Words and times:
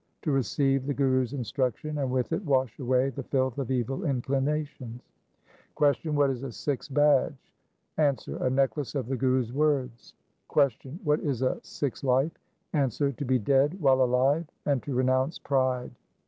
To 0.23 0.31
receive 0.31 0.87
the 0.87 0.95
Guru's 0.95 1.33
instruction 1.33 1.99
and 1.99 2.09
with 2.09 2.33
it 2.33 2.43
wash 2.43 2.79
away 2.79 3.11
the 3.11 3.21
filth 3.21 3.59
of 3.59 3.69
evil 3.69 4.03
inclinations. 4.03 4.99
Q. 5.77 6.11
What 6.11 6.31
is 6.31 6.41
a 6.41 6.51
Sikh's 6.51 6.89
badge? 6.89 7.53
A. 7.99 8.17
A 8.39 8.49
necklace 8.49 8.95
of 8.95 9.05
the 9.05 9.15
Guru's 9.15 9.53
words. 9.53 10.15
Q. 10.51 10.97
What 11.03 11.19
is 11.19 11.43
a 11.43 11.59
Sikh's 11.61 12.03
life? 12.03 12.31
A. 12.73 12.89
To 12.89 13.13
be 13.13 13.37
dead 13.37 13.79
while 13.79 14.01
alive 14.01 14.47
and 14.65 14.81
to 14.81 14.95
renounce 14.95 15.37
pride. 15.37 15.91